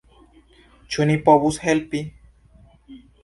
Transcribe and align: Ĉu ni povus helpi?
Ĉu 0.95 1.05
ni 1.09 1.17
povus 1.27 1.59
helpi? 1.65 2.01